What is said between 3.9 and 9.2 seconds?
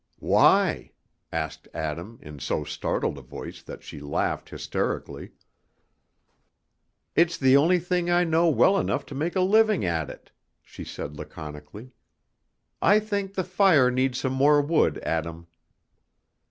laughed hysterically. "It's the only thing I know well enough to